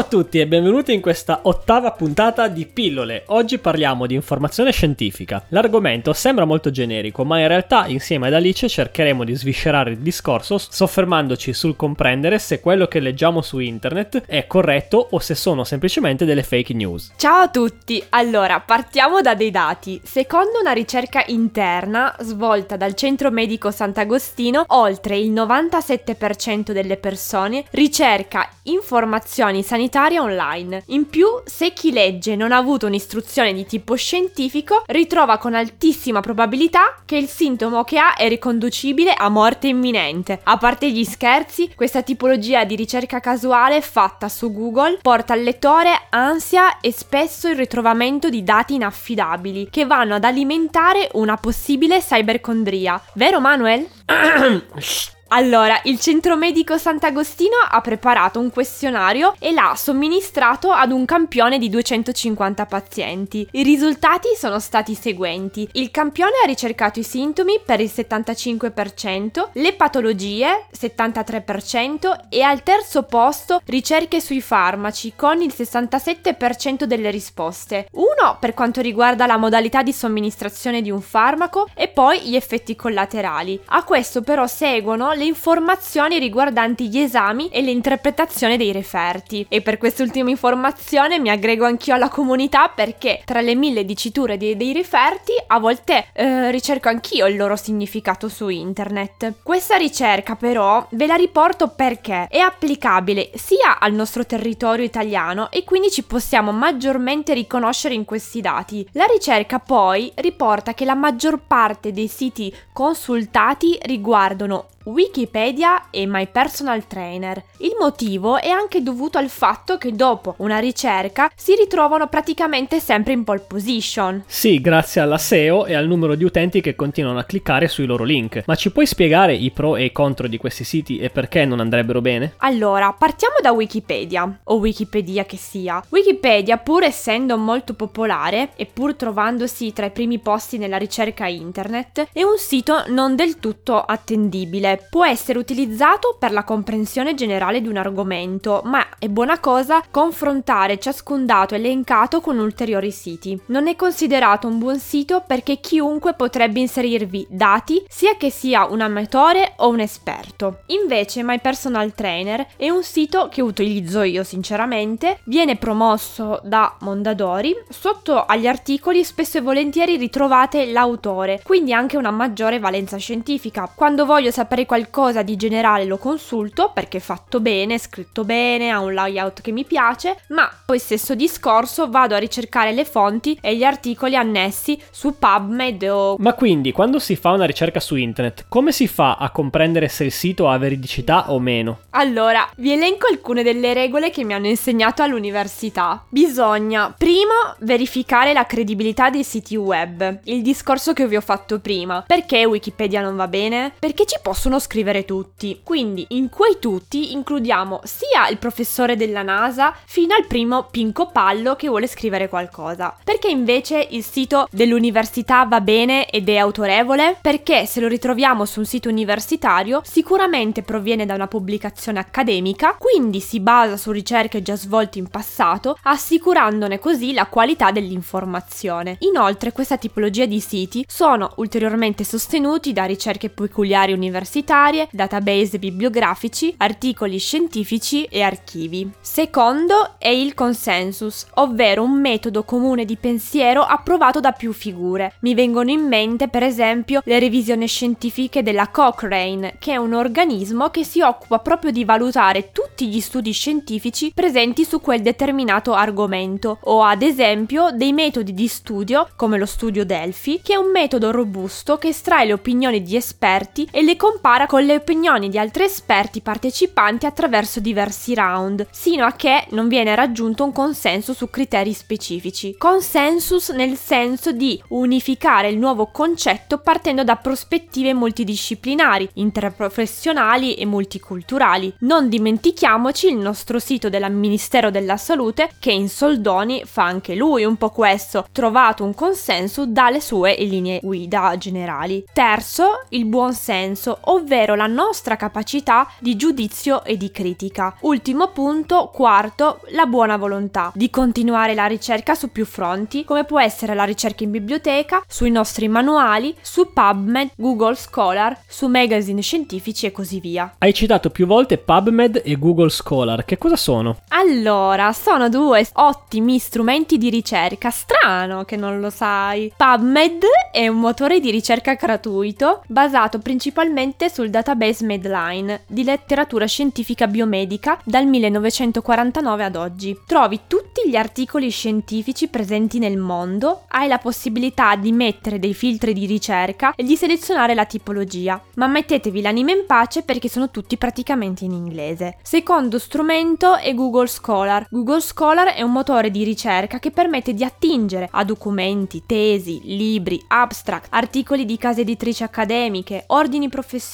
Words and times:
Ciao 0.00 0.08
a 0.08 0.12
tutti 0.22 0.40
e 0.40 0.46
benvenuti 0.46 0.94
in 0.94 1.02
questa 1.02 1.40
ottava 1.42 1.90
puntata 1.92 2.48
di 2.48 2.64
Pillole. 2.64 3.24
Oggi 3.26 3.58
parliamo 3.58 4.06
di 4.06 4.14
informazione 4.14 4.72
scientifica. 4.72 5.44
L'argomento 5.48 6.14
sembra 6.14 6.46
molto 6.46 6.70
generico, 6.70 7.22
ma 7.22 7.38
in 7.38 7.48
realtà 7.48 7.86
insieme 7.86 8.28
ad 8.28 8.32
Alice 8.32 8.66
cercheremo 8.66 9.24
di 9.24 9.36
sviscerare 9.36 9.90
il 9.90 9.98
discorso 9.98 10.56
soffermandoci 10.56 11.52
sul 11.52 11.76
comprendere 11.76 12.38
se 12.38 12.60
quello 12.60 12.86
che 12.86 12.98
leggiamo 12.98 13.42
su 13.42 13.58
internet 13.58 14.22
è 14.24 14.46
corretto 14.46 15.08
o 15.10 15.18
se 15.18 15.34
sono 15.34 15.64
semplicemente 15.64 16.24
delle 16.24 16.44
fake 16.44 16.72
news. 16.72 17.12
Ciao 17.16 17.42
a 17.42 17.48
tutti! 17.48 18.02
Allora, 18.08 18.58
partiamo 18.60 19.20
da 19.20 19.34
dei 19.34 19.50
dati. 19.50 20.00
Secondo 20.02 20.60
una 20.60 20.72
ricerca 20.72 21.24
interna 21.26 22.16
svolta 22.20 22.78
dal 22.78 22.94
Centro 22.94 23.30
Medico 23.30 23.70
Sant'Agostino, 23.70 24.64
oltre 24.68 25.18
il 25.18 25.30
97% 25.30 26.72
delle 26.72 26.96
persone 26.96 27.64
ricerca 27.72 28.48
informazioni 28.62 29.62
sanitarie 29.62 29.88
sanitaria 29.90 30.22
online. 30.22 30.84
In 30.86 31.08
più, 31.08 31.26
se 31.44 31.72
chi 31.72 31.90
legge 31.92 32.36
non 32.36 32.52
ha 32.52 32.56
avuto 32.56 32.86
un'istruzione 32.86 33.52
di 33.52 33.66
tipo 33.66 33.96
scientifico, 33.96 34.84
ritrova 34.86 35.38
con 35.38 35.54
altissima 35.54 36.20
probabilità 36.20 37.00
che 37.04 37.16
il 37.16 37.26
sintomo 37.26 37.82
che 37.82 37.98
ha 37.98 38.14
è 38.14 38.28
riconducibile 38.28 39.12
a 39.12 39.28
morte 39.28 39.66
imminente. 39.66 40.40
A 40.44 40.56
parte 40.56 40.90
gli 40.90 41.04
scherzi, 41.04 41.72
questa 41.74 42.02
tipologia 42.02 42.64
di 42.64 42.76
ricerca 42.76 43.18
casuale 43.18 43.80
fatta 43.80 44.28
su 44.28 44.52
Google 44.52 44.98
porta 45.02 45.32
al 45.32 45.42
lettore 45.42 45.90
ansia 46.10 46.78
e 46.80 46.92
spesso 46.92 47.48
il 47.48 47.56
ritrovamento 47.56 48.28
di 48.28 48.44
dati 48.44 48.74
inaffidabili 48.74 49.68
che 49.70 49.84
vanno 49.86 50.14
ad 50.14 50.24
alimentare 50.24 51.08
una 51.14 51.36
possibile 51.36 51.98
cybercondria. 51.98 53.02
Vero 53.14 53.40
Manuel? 53.40 53.86
Allora, 55.32 55.80
il 55.84 56.00
centro 56.00 56.36
medico 56.36 56.76
Sant'Agostino 56.76 57.54
ha 57.70 57.80
preparato 57.80 58.40
un 58.40 58.50
questionario 58.50 59.34
e 59.38 59.52
l'ha 59.52 59.74
somministrato 59.76 60.72
ad 60.72 60.90
un 60.90 61.04
campione 61.04 61.56
di 61.58 61.68
250 61.68 62.66
pazienti. 62.66 63.46
I 63.52 63.62
risultati 63.62 64.30
sono 64.36 64.58
stati 64.58 64.90
i 64.90 64.96
seguenti. 64.96 65.68
Il 65.74 65.92
campione 65.92 66.32
ha 66.42 66.46
ricercato 66.46 66.98
i 66.98 67.04
sintomi 67.04 67.60
per 67.64 67.78
il 67.78 67.90
75%, 67.94 69.50
le 69.52 69.72
patologie 69.74 70.66
73% 70.76 72.22
e 72.28 72.42
al 72.42 72.64
terzo 72.64 73.04
posto 73.04 73.62
ricerche 73.66 74.20
sui 74.20 74.40
farmaci 74.40 75.12
con 75.14 75.40
il 75.42 75.54
67% 75.56 76.84
delle 76.84 77.10
risposte. 77.10 77.86
Uno 77.92 78.36
per 78.40 78.52
quanto 78.52 78.80
riguarda 78.80 79.26
la 79.26 79.36
modalità 79.36 79.84
di 79.84 79.92
somministrazione 79.92 80.82
di 80.82 80.90
un 80.90 81.00
farmaco 81.00 81.68
e 81.72 81.86
poi 81.86 82.20
gli 82.22 82.34
effetti 82.34 82.74
collaterali. 82.74 83.60
A 83.66 83.84
questo 83.84 84.22
però 84.22 84.48
seguono 84.48 85.18
le 85.20 85.26
informazioni 85.26 86.18
riguardanti 86.18 86.88
gli 86.88 86.98
esami 86.98 87.50
e 87.50 87.60
l'interpretazione 87.60 88.56
dei 88.56 88.72
referti. 88.72 89.44
E 89.50 89.60
per 89.60 89.76
quest'ultima 89.76 90.30
informazione 90.30 91.18
mi 91.18 91.28
aggrego 91.28 91.66
anch'io 91.66 91.92
alla 91.94 92.08
comunità 92.08 92.68
perché 92.68 93.20
tra 93.26 93.42
le 93.42 93.54
mille 93.54 93.84
diciture 93.84 94.38
dei, 94.38 94.56
dei 94.56 94.72
referti 94.72 95.32
a 95.46 95.58
volte 95.58 96.06
eh, 96.14 96.50
ricerco 96.50 96.88
anch'io 96.88 97.26
il 97.26 97.36
loro 97.36 97.56
significato 97.56 98.30
su 98.30 98.48
internet. 98.48 99.34
Questa 99.42 99.76
ricerca 99.76 100.36
però 100.36 100.86
ve 100.92 101.06
la 101.06 101.16
riporto 101.16 101.68
perché 101.68 102.26
è 102.30 102.38
applicabile 102.38 103.30
sia 103.34 103.78
al 103.78 103.92
nostro 103.92 104.24
territorio 104.24 104.86
italiano 104.86 105.50
e 105.50 105.64
quindi 105.64 105.90
ci 105.90 106.02
possiamo 106.02 106.50
maggiormente 106.50 107.34
riconoscere 107.34 107.92
in 107.92 108.06
questi 108.06 108.40
dati. 108.40 108.88
La 108.92 109.04
ricerca 109.04 109.58
poi 109.58 110.10
riporta 110.14 110.72
che 110.72 110.86
la 110.86 110.94
maggior 110.94 111.40
parte 111.46 111.92
dei 111.92 112.08
siti 112.08 112.50
consultati 112.72 113.78
riguardano 113.82 114.68
Wikipedia 114.84 115.90
e 115.90 116.06
My 116.06 116.26
Personal 116.32 116.86
Trainer. 116.86 117.44
Il 117.58 117.76
motivo 117.78 118.38
è 118.38 118.48
anche 118.48 118.82
dovuto 118.82 119.18
al 119.18 119.28
fatto 119.28 119.76
che 119.76 119.92
dopo 119.92 120.36
una 120.38 120.58
ricerca 120.58 121.30
si 121.36 121.54
ritrovano 121.54 122.08
praticamente 122.08 122.80
sempre 122.80 123.12
in 123.12 123.22
pole 123.22 123.44
position. 123.46 124.24
Sì, 124.26 124.58
grazie 124.62 125.02
alla 125.02 125.18
SEO 125.18 125.66
e 125.66 125.74
al 125.74 125.86
numero 125.86 126.14
di 126.14 126.24
utenti 126.24 126.62
che 126.62 126.74
continuano 126.74 127.18
a 127.18 127.24
cliccare 127.24 127.68
sui 127.68 127.84
loro 127.84 128.04
link. 128.04 128.44
Ma 128.46 128.54
ci 128.54 128.72
puoi 128.72 128.86
spiegare 128.86 129.34
i 129.34 129.50
pro 129.50 129.76
e 129.76 129.84
i 129.84 129.92
contro 129.92 130.26
di 130.26 130.38
questi 130.38 130.64
siti 130.64 130.98
e 130.98 131.10
perché 131.10 131.44
non 131.44 131.60
andrebbero 131.60 132.00
bene? 132.00 132.34
Allora, 132.38 132.90
partiamo 132.94 133.34
da 133.42 133.52
Wikipedia, 133.52 134.40
o 134.44 134.54
Wikipedia 134.56 135.26
che 135.26 135.36
sia. 135.36 135.84
Wikipedia, 135.90 136.56
pur 136.56 136.84
essendo 136.84 137.36
molto 137.36 137.74
popolare 137.74 138.52
e 138.56 138.64
pur 138.64 138.94
trovandosi 138.94 139.74
tra 139.74 139.86
i 139.86 139.90
primi 139.90 140.18
posti 140.18 140.56
nella 140.56 140.78
ricerca 140.78 141.26
internet, 141.26 142.08
è 142.12 142.22
un 142.22 142.38
sito 142.38 142.84
non 142.88 143.14
del 143.14 143.38
tutto 143.38 143.78
attendibile 143.78 144.69
può 144.76 145.04
essere 145.04 145.38
utilizzato 145.38 146.16
per 146.18 146.32
la 146.32 146.44
comprensione 146.44 147.14
generale 147.14 147.60
di 147.60 147.68
un 147.68 147.76
argomento, 147.76 148.62
ma 148.64 148.86
è 148.98 149.08
buona 149.08 149.38
cosa 149.38 149.82
confrontare 149.90 150.78
ciascun 150.78 151.26
dato 151.26 151.54
elencato 151.54 152.20
con 152.20 152.38
ulteriori 152.38 152.90
siti. 152.90 153.40
Non 153.46 153.66
è 153.66 153.76
considerato 153.76 154.46
un 154.46 154.58
buon 154.58 154.78
sito 154.78 155.22
perché 155.26 155.60
chiunque 155.60 156.14
potrebbe 156.14 156.60
inserirvi 156.60 157.26
dati, 157.28 157.84
sia 157.88 158.16
che 158.16 158.30
sia 158.30 158.66
un 158.66 158.80
amatore 158.80 159.54
o 159.56 159.68
un 159.68 159.80
esperto. 159.80 160.60
Invece 160.66 161.22
My 161.22 161.40
Personal 161.40 161.92
Trainer 161.94 162.46
è 162.56 162.68
un 162.68 162.82
sito 162.82 163.28
che 163.30 163.42
utilizzo 163.42 164.02
io 164.02 164.24
sinceramente, 164.24 165.20
viene 165.24 165.56
promosso 165.56 166.40
da 166.44 166.76
Mondadori, 166.80 167.54
sotto 167.68 168.24
agli 168.24 168.46
articoli 168.46 169.04
spesso 169.04 169.38
e 169.38 169.40
volentieri 169.40 169.96
ritrovate 169.96 170.66
l'autore, 170.66 171.40
quindi 171.44 171.72
anche 171.72 171.96
una 171.96 172.10
maggiore 172.10 172.58
valenza 172.58 172.96
scientifica. 172.96 173.70
Quando 173.74 174.04
voglio 174.04 174.30
sapere 174.30 174.59
fare 174.60 174.66
qualcosa 174.66 175.22
di 175.22 175.36
generale 175.36 175.84
lo 175.84 175.98
consulto 175.98 176.70
perché 176.74 176.98
è 176.98 177.00
fatto 177.00 177.40
bene, 177.40 177.74
è 177.74 177.78
scritto 177.78 178.24
bene, 178.24 178.70
ha 178.70 178.80
un 178.80 178.92
layout 178.92 179.40
che 179.40 179.52
mi 179.52 179.64
piace, 179.64 180.16
ma 180.28 180.50
poi 180.64 180.78
stesso 180.78 181.14
discorso 181.14 181.88
vado 181.88 182.14
a 182.14 182.18
ricercare 182.18 182.72
le 182.72 182.84
fonti 182.84 183.38
e 183.40 183.56
gli 183.56 183.64
articoli 183.64 184.16
annessi 184.16 184.80
su 184.90 185.18
PubMed 185.18 185.82
o... 185.90 186.16
Ma 186.18 186.34
quindi 186.34 186.72
quando 186.72 186.98
si 186.98 187.16
fa 187.16 187.30
una 187.30 187.44
ricerca 187.44 187.80
su 187.80 187.96
internet, 187.96 188.46
come 188.48 188.72
si 188.72 188.86
fa 188.86 189.16
a 189.16 189.30
comprendere 189.30 189.88
se 189.88 190.04
il 190.04 190.12
sito 190.12 190.48
ha 190.48 190.58
veridicità 190.58 191.30
o 191.32 191.38
meno? 191.38 191.80
Allora, 191.90 192.48
vi 192.56 192.72
elenco 192.72 193.06
alcune 193.08 193.42
delle 193.42 193.72
regole 193.72 194.10
che 194.10 194.24
mi 194.24 194.34
hanno 194.34 194.46
insegnato 194.46 195.02
all'università. 195.02 196.04
Bisogna 196.08 196.94
primo 196.96 197.54
verificare 197.60 198.32
la 198.32 198.46
credibilità 198.46 199.10
dei 199.10 199.24
siti 199.24 199.56
web, 199.56 200.20
il 200.24 200.42
discorso 200.42 200.92
che 200.92 201.06
vi 201.06 201.16
ho 201.16 201.20
fatto 201.20 201.60
prima. 201.60 202.04
Perché 202.06 202.44
Wikipedia 202.44 203.00
non 203.00 203.16
va 203.16 203.28
bene? 203.28 203.72
Perché 203.78 204.04
ci 204.06 204.18
possono 204.22 204.49
possono 204.50 204.58
scrivere 204.58 205.04
tutti. 205.04 205.60
Quindi 205.62 206.06
in 206.10 206.28
quei 206.28 206.56
tutti 206.58 207.12
includiamo 207.12 207.80
sia 207.84 208.28
il 208.28 208.38
professore 208.38 208.96
della 208.96 209.22
NASA 209.22 209.74
fino 209.84 210.14
al 210.14 210.26
primo 210.26 210.66
Pinco 210.70 211.06
Pallo 211.06 211.54
che 211.54 211.68
vuole 211.68 211.86
scrivere 211.86 212.28
qualcosa. 212.28 212.96
Perché 213.04 213.28
invece 213.28 213.86
il 213.90 214.02
sito 214.02 214.48
dell'università 214.50 215.44
va 215.44 215.60
bene 215.60 216.08
ed 216.08 216.28
è 216.28 216.36
autorevole? 216.36 217.16
Perché 217.20 217.66
se 217.66 217.80
lo 217.80 217.86
ritroviamo 217.86 218.44
su 218.44 218.58
un 218.58 218.66
sito 218.66 218.88
universitario 218.88 219.82
sicuramente 219.84 220.62
proviene 220.62 221.06
da 221.06 221.14
una 221.14 221.28
pubblicazione 221.28 222.00
accademica, 222.00 222.74
quindi 222.76 223.20
si 223.20 223.38
basa 223.38 223.76
su 223.76 223.92
ricerche 223.92 224.42
già 224.42 224.56
svolte 224.56 224.98
in 224.98 225.08
passato, 225.08 225.76
assicurandone 225.82 226.80
così 226.80 227.12
la 227.12 227.26
qualità 227.26 227.70
dell'informazione. 227.70 228.96
Inoltre 229.00 229.52
questa 229.52 229.76
tipologia 229.76 230.26
di 230.26 230.40
siti 230.40 230.84
sono 230.88 231.34
ulteriormente 231.36 232.02
sostenuti 232.02 232.72
da 232.72 232.84
ricerche 232.84 233.28
peculiari 233.28 233.92
universitarie 233.92 234.38
universitarie, 234.40 234.88
database 234.90 235.58
bibliografici, 235.58 236.54
articoli 236.56 237.18
scientifici 237.18 238.04
e 238.04 238.22
archivi. 238.22 238.90
Secondo 239.00 239.94
è 239.98 240.08
il 240.08 240.34
consensus, 240.34 241.26
ovvero 241.34 241.82
un 241.82 242.00
metodo 242.00 242.44
comune 242.44 242.84
di 242.84 242.96
pensiero 242.96 243.62
approvato 243.62 244.20
da 244.20 244.32
più 244.32 244.52
figure. 244.52 245.14
Mi 245.20 245.34
vengono 245.34 245.70
in 245.70 245.86
mente 245.86 246.28
per 246.28 246.42
esempio 246.42 247.02
le 247.04 247.18
revisioni 247.18 247.66
scientifiche 247.66 248.42
della 248.42 248.68
Cochrane, 248.68 249.56
che 249.58 249.72
è 249.72 249.76
un 249.76 249.92
organismo 249.92 250.70
che 250.70 250.84
si 250.84 251.00
occupa 251.00 251.38
proprio 251.38 251.70
di 251.70 251.84
valutare 251.84 252.50
tutti 252.52 252.88
gli 252.88 253.00
studi 253.00 253.32
scientifici 253.32 254.12
presenti 254.14 254.64
su 254.64 254.80
quel 254.80 255.02
determinato 255.02 255.74
argomento, 255.74 256.58
o 256.62 256.82
ad 256.82 257.02
esempio 257.02 257.70
dei 257.72 257.92
metodi 257.92 258.32
di 258.32 258.48
studio 258.48 259.08
come 259.16 259.38
lo 259.38 259.46
studio 259.46 259.84
Delphi, 259.84 260.40
che 260.42 260.54
è 260.54 260.56
un 260.56 260.70
metodo 260.70 261.10
robusto 261.10 261.76
che 261.76 261.88
estrae 261.88 262.26
le 262.26 262.32
opinioni 262.32 262.82
di 262.82 262.96
esperti 262.96 263.68
e 263.70 263.82
le 263.82 263.96
compare 263.96 264.29
compara 264.30 264.46
con 264.46 264.64
le 264.64 264.76
opinioni 264.76 265.28
di 265.28 265.38
altri 265.38 265.64
esperti 265.64 266.20
partecipanti 266.20 267.04
attraverso 267.04 267.58
diversi 267.58 268.14
round, 268.14 268.64
sino 268.70 269.04
a 269.04 269.10
che 269.14 269.46
non 269.50 269.66
viene 269.66 269.92
raggiunto 269.96 270.44
un 270.44 270.52
consenso 270.52 271.14
su 271.14 271.28
criteri 271.28 271.72
specifici. 271.72 272.54
Consensus 272.56 273.48
nel 273.48 273.76
senso 273.76 274.30
di 274.30 274.62
unificare 274.68 275.48
il 275.48 275.58
nuovo 275.58 275.86
concetto 275.86 276.58
partendo 276.58 277.02
da 277.02 277.16
prospettive 277.16 277.92
multidisciplinari, 277.92 279.08
interprofessionali 279.14 280.54
e 280.54 280.64
multiculturali. 280.64 281.74
Non 281.80 282.08
dimentichiamoci 282.08 283.08
il 283.08 283.16
nostro 283.16 283.58
sito 283.58 283.88
del 283.88 284.12
Ministero 284.12 284.70
della 284.70 284.96
Salute 284.96 285.50
che 285.58 285.72
in 285.72 285.88
soldoni 285.88 286.62
fa 286.66 286.84
anche 286.84 287.16
lui 287.16 287.42
un 287.42 287.56
po' 287.56 287.70
questo, 287.70 288.26
trovato 288.30 288.84
un 288.84 288.94
consenso 288.94 289.66
dalle 289.66 290.00
sue 290.00 290.36
linee 290.38 290.78
guida 290.80 291.36
generali. 291.36 292.04
Terzo, 292.12 292.84
il 292.90 293.06
buon 293.06 293.34
senso, 293.34 293.98
ovvero 294.02 294.18
la 294.54 294.66
nostra 294.66 295.16
capacità 295.16 295.88
di 295.98 296.14
giudizio 296.14 296.84
e 296.84 296.96
di 296.96 297.10
critica. 297.10 297.76
Ultimo 297.80 298.28
punto, 298.28 298.90
quarto, 298.92 299.60
la 299.70 299.86
buona 299.86 300.16
volontà 300.16 300.70
di 300.74 300.90
continuare 300.90 301.54
la 301.54 301.66
ricerca 301.66 302.14
su 302.14 302.30
più 302.30 302.44
fronti, 302.44 303.04
come 303.04 303.24
può 303.24 303.40
essere 303.40 303.74
la 303.74 303.84
ricerca 303.84 304.24
in 304.24 304.30
biblioteca, 304.30 305.02
sui 305.08 305.30
nostri 305.30 305.68
manuali, 305.68 306.36
su 306.42 306.72
PubMed, 306.72 307.30
Google 307.36 307.74
Scholar, 307.74 308.38
su 308.46 308.66
magazine 308.66 309.22
scientifici 309.22 309.86
e 309.86 309.92
così 309.92 310.20
via. 310.20 310.54
Hai 310.58 310.74
citato 310.74 311.08
più 311.10 311.26
volte 311.26 311.56
PubMed 311.56 312.22
e 312.24 312.38
Google 312.38 312.70
Scholar, 312.70 313.24
che 313.24 313.38
cosa 313.38 313.56
sono? 313.56 314.00
Allora, 314.08 314.92
sono 314.92 315.28
due 315.28 315.66
ottimi 315.72 316.38
strumenti 316.38 316.98
di 316.98 317.08
ricerca, 317.08 317.70
strano 317.70 318.44
che 318.44 318.56
non 318.56 318.80
lo 318.80 318.90
sai. 318.90 319.52
PubMed 319.56 320.24
è 320.52 320.68
un 320.68 320.78
motore 320.78 321.20
di 321.20 321.30
ricerca 321.30 321.74
gratuito 321.74 322.62
basato 322.66 323.18
principalmente 323.18 324.08
sul 324.10 324.28
database 324.28 324.84
Medline 324.84 325.62
di 325.66 325.84
letteratura 325.84 326.46
scientifica 326.46 327.06
biomedica 327.06 327.80
dal 327.84 328.06
1949 328.06 329.44
ad 329.44 329.56
oggi. 329.56 329.98
Trovi 330.04 330.40
tutti 330.46 330.88
gli 330.88 330.96
articoli 330.96 331.50
scientifici 331.50 332.28
presenti 332.28 332.78
nel 332.78 332.96
mondo, 332.96 333.64
hai 333.68 333.88
la 333.88 333.98
possibilità 333.98 334.74
di 334.76 334.92
mettere 334.92 335.38
dei 335.38 335.54
filtri 335.54 335.92
di 335.92 336.06
ricerca 336.06 336.74
e 336.74 336.82
di 336.82 336.96
selezionare 336.96 337.54
la 337.54 337.64
tipologia, 337.64 338.42
ma 338.56 338.66
mettetevi 338.66 339.20
l'anima 339.20 339.52
in 339.52 339.64
pace 339.66 340.02
perché 340.02 340.28
sono 340.28 340.50
tutti 340.50 340.76
praticamente 340.76 341.44
in 341.44 341.52
inglese. 341.52 342.16
Secondo 342.22 342.78
strumento 342.78 343.56
è 343.56 343.72
Google 343.74 344.08
Scholar. 344.08 344.66
Google 344.68 345.00
Scholar 345.00 345.54
è 345.54 345.62
un 345.62 345.72
motore 345.72 346.10
di 346.10 346.24
ricerca 346.24 346.78
che 346.78 346.90
permette 346.90 347.32
di 347.32 347.44
attingere 347.44 348.08
a 348.10 348.24
documenti, 348.24 349.04
tesi, 349.06 349.60
libri, 349.64 350.20
abstract, 350.26 350.88
articoli 350.90 351.44
di 351.44 351.56
case 351.56 351.82
editrici 351.82 352.22
accademiche, 352.22 353.04
ordini 353.08 353.48
professionali, 353.48 353.88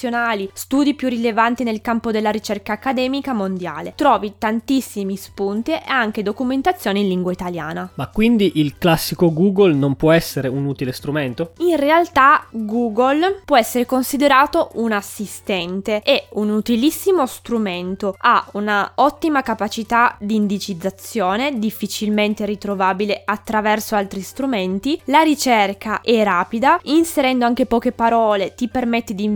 studi 0.52 0.94
più 0.94 1.08
rilevanti 1.08 1.64
nel 1.64 1.80
campo 1.80 2.10
della 2.10 2.30
ricerca 2.30 2.74
accademica 2.74 3.32
mondiale. 3.32 3.94
Trovi 3.96 4.34
tantissimi 4.36 5.16
spunti 5.16 5.72
e 5.72 5.82
anche 5.86 6.22
documentazione 6.22 7.00
in 7.00 7.08
lingua 7.08 7.32
italiana. 7.32 7.90
Ma 7.94 8.08
quindi 8.08 8.52
il 8.56 8.76
classico 8.78 9.32
Google 9.32 9.74
non 9.74 9.94
può 9.96 10.12
essere 10.12 10.48
un 10.48 10.66
utile 10.66 10.92
strumento? 10.92 11.52
In 11.58 11.76
realtà 11.76 12.46
Google 12.50 13.42
può 13.44 13.56
essere 13.56 13.86
considerato 13.86 14.70
un 14.74 14.92
assistente 14.92 16.02
e 16.02 16.26
un 16.32 16.50
utilissimo 16.50 17.24
strumento. 17.26 18.16
Ha 18.18 18.48
una 18.52 18.92
ottima 18.96 19.42
capacità 19.42 20.16
di 20.20 20.34
indicizzazione, 20.34 21.58
difficilmente 21.58 22.44
ritrovabile 22.44 23.22
attraverso 23.24 23.94
altri 23.94 24.20
strumenti. 24.20 25.00
La 25.04 25.22
ricerca 25.22 26.00
è 26.02 26.22
rapida, 26.22 26.78
inserendo 26.84 27.44
anche 27.44 27.66
poche 27.66 27.92
parole 27.92 28.54
ti 28.54 28.68
permette 28.68 29.14
di 29.14 29.28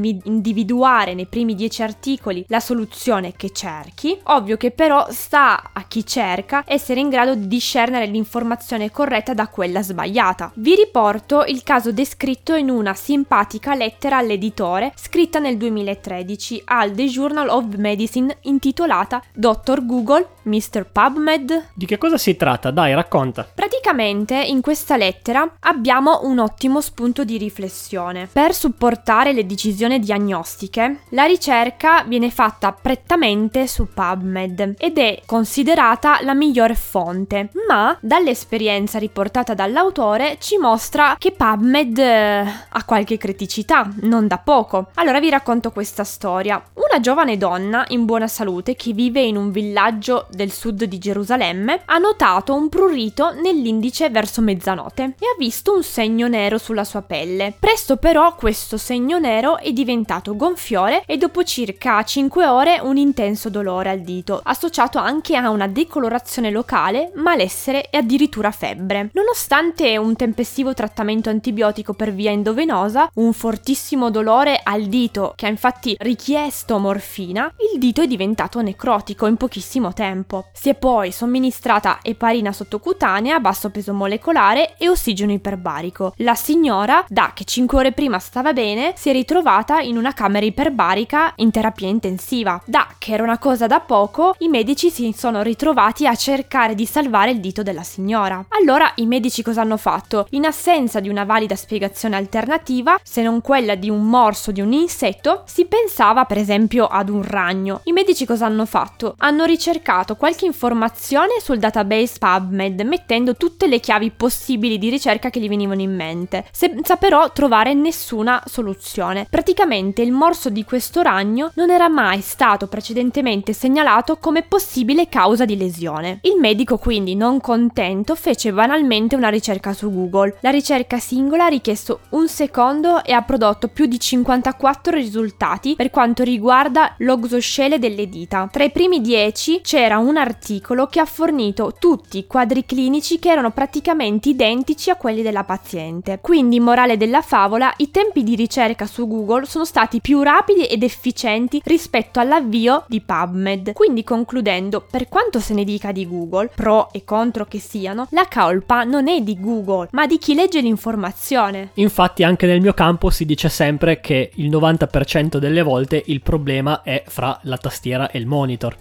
individuare 0.50 1.14
nei 1.14 1.26
primi 1.26 1.55
10 1.55 1.82
articoli 1.82 2.44
la 2.49 2.61
soluzione 2.61 3.35
che 3.37 3.50
cerchi. 3.52 4.19
Ovvio 4.25 4.56
che 4.56 4.73
però 4.73 5.06
sta 5.11 5.70
a 5.73 5.85
chi 5.85 6.05
cerca 6.05 6.64
essere 6.67 7.00
in 7.00 7.08
grado 7.08 7.35
di 7.35 7.47
discernere 7.47 8.06
l'informazione 8.06 8.91
corretta 8.91 9.32
da 9.32 9.49
quella 9.49 9.82
sbagliata. 9.82 10.50
Vi 10.55 10.75
riporto 10.75 11.44
il 11.44 11.62
caso 11.62 11.93
descritto 11.93 12.55
in 12.55 12.69
una 12.69 12.94
simpatica 12.94 13.75
lettera 13.75 14.19
all'editore 14.19 14.93
scritta 14.97 15.38
nel 15.38 15.56
2013 15.56 16.62
al 16.67 16.93
The 16.93 17.06
Journal 17.06 17.49
of 17.49 17.75
Medicine 17.76 18.37
intitolata 18.43 19.23
Dr. 19.32 19.85
Google 19.87 20.29
Mr. 20.50 20.87
PubMed? 20.91 21.69
Di 21.75 21.87
che 21.87 21.97
cosa 21.97 22.19
si 22.19 22.37
tratta? 22.37 22.73
Dai, 22.73 22.93
racconta. 22.94 23.49
Praticamente 23.55 24.35
in 24.35 24.61
questa 24.61 24.97
lettera 24.97 25.49
abbiamo 25.61 26.20
un 26.25 26.41
ottimo 26.41 26.81
spunto 26.81 27.25
di 27.25 27.38
riflessione. 27.38 28.29
Per 28.31 28.52
supportare 28.52 29.32
le 29.32 29.47
decisioni 29.47 30.00
diagnostiche, 30.00 31.02
la 31.11 31.25
ricerca 31.25 32.02
viene 32.02 32.31
fatta 32.31 32.73
prettamente 32.73 33.69
su 33.69 33.87
PubMed 33.93 34.75
ed 34.79 34.99
è 34.99 35.23
considerata 35.25 36.19
la 36.23 36.35
migliore 36.35 36.75
fonte, 36.75 37.50
ma 37.69 37.96
dall'esperienza 38.00 38.99
riportata 38.99 39.55
dall'autore 39.55 40.37
ci 40.41 40.58
mostra 40.58 41.14
che 41.17 41.31
PubMed 41.31 41.99
eh, 41.99 42.44
ha 42.69 42.85
qualche 42.85 43.17
criticità, 43.17 43.88
non 44.03 44.26
da 44.26 44.38
poco. 44.38 44.88
Allora 44.94 45.20
vi 45.20 45.31
racconto 45.31 45.70
questa 45.70 46.03
storia. 46.03 46.61
Una 46.92 46.98
giovane 46.98 47.37
donna 47.37 47.84
in 47.90 48.04
buona 48.04 48.26
salute 48.26 48.75
che 48.75 48.92
vive 48.92 49.20
in 49.20 49.37
un 49.37 49.52
villaggio 49.52 50.26
del 50.28 50.50
sud 50.50 50.82
di 50.82 50.98
Gerusalemme 50.98 51.82
ha 51.84 51.98
notato 51.98 52.52
un 52.52 52.69
prurito 52.69 53.31
nell'indice 53.31 54.10
verso 54.10 54.40
mezzanotte 54.40 55.02
e 55.04 55.26
ha 55.26 55.37
visto 55.38 55.72
un 55.72 55.84
segno 55.84 56.26
nero 56.26 56.58
sulla 56.58 56.82
sua 56.82 57.02
pelle. 57.02 57.54
Presto 57.56 57.96
però 57.96 58.34
questo 58.34 58.76
segno 58.76 59.20
nero 59.20 59.58
è 59.58 59.70
diventato 59.70 60.34
gonfiore 60.34 61.04
e 61.06 61.16
dopo 61.16 61.44
circa 61.44 62.02
5 62.02 62.46
ore 62.46 62.81
un 62.82 62.96
intenso 62.96 63.50
dolore 63.50 63.90
al 63.90 64.00
dito, 64.00 64.40
associato 64.43 64.98
anche 64.98 65.36
a 65.36 65.48
una 65.48 65.69
decolorazione 65.69 66.50
locale, 66.50 67.12
malessere 67.14 67.88
e 67.90 67.98
addirittura 67.98 68.50
febbre. 68.50 69.10
Nonostante 69.12 69.96
un 69.96 70.16
tempestivo 70.16 70.75
trattamento 70.75 71.31
antibiotico 71.31 71.93
per 71.93 72.12
via 72.12 72.32
endovenosa, 72.32 73.08
un 73.14 73.32
fortissimo 73.32 74.10
dolore 74.10 74.58
al 74.60 74.86
dito 74.86 75.34
che 75.36 75.46
ha 75.46 75.50
infatti 75.50 75.94
richiesto 76.00 76.78
morfina, 76.81 77.53
il 77.73 77.79
dito 77.79 78.03
è 78.03 78.09
diventato 78.09 78.61
necrotico 78.61 79.27
in 79.27 79.37
pochissimo 79.37 79.93
tempo. 79.93 80.47
Si 80.53 80.69
è 80.69 80.75
poi 80.75 81.12
somministrata 81.12 82.00
eparina 82.03 82.53
sottocutanea 82.53 83.38
basso 83.38 83.71
peso 83.71 83.93
molecolare 83.93 84.75
e 84.77 84.88
ossigeno 84.88 85.32
iperbarico. 85.32 86.15
La 86.17 86.35
signora, 86.35 87.05
da 87.09 87.31
che 87.35 87.44
5 87.44 87.79
ore 87.79 87.93
prima 87.93 88.19
stava 88.19 88.53
bene, 88.53 88.94
si 88.97 89.11
è 89.11 89.12
ritrovata 89.12 89.81
in 89.81 89.97
una 89.97 90.12
camera 90.12 90.44
iperbarica 90.44 91.35
in 91.37 91.50
terapia 91.50 91.88
intensiva. 91.88 92.61
Da 92.65 92.88
che 92.99 93.12
era 93.12 93.23
una 93.23 93.38
cosa 93.38 93.67
da 93.67 93.81
poco, 93.81 94.35
i 94.38 94.49
medici 94.49 94.91
si 94.91 95.12
sono 95.17 95.43
ritrovati 95.43 96.06
a 96.06 96.15
cercare 96.15 96.75
di 96.75 96.87
salvare 96.87 97.31
il 97.31 97.41
dito 97.41 97.62
della 97.62 97.82
signora. 97.82 98.44
Allora 98.61 98.91
i 98.97 99.06
medici 99.06 99.43
cosa 99.43 99.61
hanno 99.61 99.77
fatto? 99.77 100.27
In 100.31 100.47
assenza 100.47 101.00
di 101.00 101.09
una 101.09 101.25
valida 101.25 101.56
spiegazione 101.56 102.17
alternativa, 102.17 102.99
se 103.03 103.23
non 103.23 103.41
quella 103.41 103.75
di 103.75 103.91
un 103.91 104.09
morso 104.09 104.53
di 104.53 104.61
un 104.61 104.73
insetto, 104.73 105.43
si 105.47 105.67
pensava 105.67 106.25
per 106.25 106.38
esempio 106.38 106.69
ad 106.78 107.08
un 107.08 107.22
ragno. 107.22 107.81
I 107.84 107.93
medici 107.93 108.25
cosa 108.25 108.46
hanno 108.46 108.64
fatto? 108.64 109.14
Hanno 109.19 109.44
ricercato 109.44 110.15
qualche 110.15 110.46
informazione 110.46 111.41
sul 111.43 111.58
database 111.58 112.15
PubMed 112.19 112.82
mettendo 112.82 113.36
tutte 113.36 113.67
le 113.67 113.81
chiavi 113.81 114.12
possibili 114.12 114.79
di 114.79 114.89
ricerca 114.89 115.31
che 115.31 115.41
gli 115.41 115.48
venivano 115.48 115.81
in 115.81 115.94
mente, 115.94 116.46
senza 116.53 116.96
però 116.96 117.32
trovare 117.32 117.74
nessuna 117.74 118.41
soluzione. 118.46 119.27
Praticamente 119.29 120.03
il 120.03 120.12
morso 120.12 120.48
di 120.48 120.65
questo 120.65 121.03
ragno 121.03 121.50
non 121.55 121.70
era 121.70 121.89
mai 121.89 122.20
stato 122.20 122.69
precedentemente 122.69 123.53
segnalato 123.53 124.19
come 124.19 124.43
possibile 124.43 125.08
causa 125.08 125.44
di 125.44 125.56
lesione. 125.56 126.20
Il 126.22 126.39
medico 126.39 126.79
quindi, 126.79 127.17
non 127.17 127.41
contento, 127.41 128.15
fece 128.15 128.53
banalmente 128.53 129.17
una 129.17 129.29
ricerca 129.29 129.72
su 129.72 129.91
Google. 129.91 130.36
La 130.41 130.50
ricerca 130.50 130.98
singola 130.98 131.46
ha 131.46 131.48
richiesto 131.48 132.00
un 132.10 132.29
secondo 132.29 133.03
e 133.03 133.12
ha 133.12 133.22
prodotto 133.22 133.69
più 133.69 133.86
di 133.86 133.98
54 133.98 134.94
risultati 134.94 135.74
per 135.74 135.91
quanto 135.91 136.22
riguarda 136.22 136.58
l'oxoscele 136.98 137.79
delle 137.79 138.08
dita. 138.08 138.48
Tra 138.50 138.64
i 138.64 138.70
primi 138.70 139.00
10 139.00 139.60
c'era 139.62 139.98
un 139.98 140.17
articolo 140.17 140.86
che 140.86 141.00
ha 141.00 141.05
fornito 141.06 141.74
tutti 141.79 142.19
i 142.19 142.26
quadri 142.26 142.67
clinici 142.67 143.19
che 143.19 143.31
erano 143.31 143.50
praticamente 143.50 144.29
identici 144.29 144.90
a 144.90 144.96
quelli 144.96 145.22
della 145.22 145.44
paziente. 145.44 146.19
Quindi, 146.20 146.60
morale 146.60 146.96
della 146.96 147.22
favola, 147.22 147.72
i 147.79 147.90
tempi 147.90 148.22
di 148.22 148.34
ricerca 148.34 148.86
su 148.86 149.06
Google 149.06 149.46
sono 149.46 149.64
stati 149.64 150.00
più 150.00 150.22
rapidi 150.22 150.64
ed 150.64 150.82
efficienti 150.82 151.62
rispetto 151.64 152.20
all'avvio 152.20 152.84
di 152.88 153.00
PubMed. 153.00 153.72
Quindi, 153.72 154.05
concludendo, 154.05 154.84
per 154.90 155.08
quanto 155.08 155.40
se 155.40 155.55
ne 155.55 155.64
dica 155.64 155.93
di 155.93 156.06
Google, 156.06 156.50
pro 156.55 156.88
e 156.93 157.05
contro 157.05 157.46
che 157.46 157.58
siano, 157.58 158.06
la 158.10 158.26
colpa 158.31 158.84
non 158.84 159.08
è 159.08 159.20
di 159.22 159.38
Google, 159.40 159.88
ma 159.93 160.06
di 160.06 160.19
chi 160.19 160.34
legge 160.34 160.60
l'informazione. 160.60 161.70
Infatti, 161.74 162.22
anche 162.24 162.46
nel 162.46 162.60
mio 162.60 162.74
campo 162.74 163.08
si 163.10 163.24
dice 163.24 163.48
sempre 163.48 164.00
che 164.00 164.32
il 164.34 164.50
90% 164.50 165.38
delle 165.38 165.62
volte 165.62 166.02
il 166.06 166.20
problema 166.20 166.48
è 166.82 167.04
fra 167.06 167.38
la 167.42 167.56
tastiera 167.56 168.10
e 168.10 168.19
il 168.19 168.26
monitor. 168.26 168.76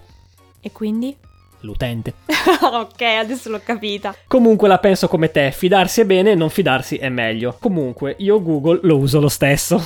E 0.62 0.72
quindi? 0.72 1.16
l'utente. 1.62 2.14
ok, 2.62 3.02
adesso 3.02 3.50
l'ho 3.50 3.62
capita. 3.64 4.16
Comunque 4.28 4.68
la 4.68 4.78
penso 4.78 5.08
come 5.08 5.32
te, 5.32 5.52
fidarsi 5.52 6.02
è 6.02 6.06
bene, 6.06 6.36
non 6.36 6.50
fidarsi 6.50 6.98
è 6.98 7.10
meglio. 7.10 7.58
Comunque, 7.60 8.16
io 8.20 8.42
Google 8.42 8.80
lo 8.84 8.98
uso 8.98 9.20
lo 9.20 9.30
stesso. 9.30 9.82